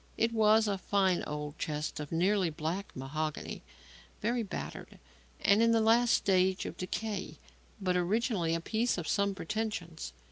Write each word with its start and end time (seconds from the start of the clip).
It 0.17 0.33
was 0.33 0.67
a 0.67 0.79
fine 0.79 1.23
old 1.27 1.59
chest 1.59 1.99
of 1.99 2.11
nearly 2.11 2.49
black 2.49 2.89
mahogany, 2.95 3.61
very 4.19 4.41
battered 4.41 4.97
and 5.39 5.61
in 5.61 5.73
the 5.73 5.79
last 5.79 6.15
stage 6.15 6.65
of 6.65 6.75
decay, 6.75 7.37
but 7.79 7.95
originally 7.95 8.55
a 8.55 8.61
piece 8.61 8.97
of 8.97 9.07
some 9.07 9.35
pretensions. 9.35 10.11